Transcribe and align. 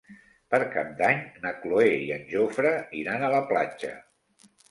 Per 0.53 0.59
Cap 0.75 0.87
d'Any 1.01 1.19
na 1.43 1.51
Cloè 1.65 1.91
i 2.07 2.09
en 2.17 2.25
Jofre 2.33 2.73
iran 3.03 3.27
a 3.27 3.31
la 3.37 3.45
platja. 3.53 3.93